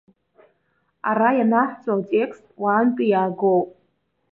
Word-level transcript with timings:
Ара 1.09 1.29
ианаҳҵо 1.39 1.91
атекст 1.95 2.45
уаантәи 2.61 3.07
иаагоуп. 3.09 3.69